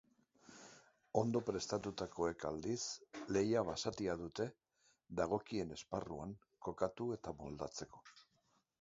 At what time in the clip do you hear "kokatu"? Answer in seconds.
6.69-7.13